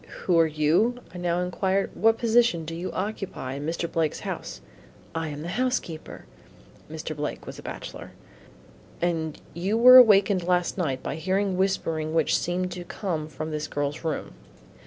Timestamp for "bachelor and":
7.61-9.39